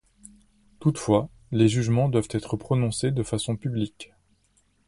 [0.79, 4.11] Toutefois, les jugements doivent être prononcés de façon publique.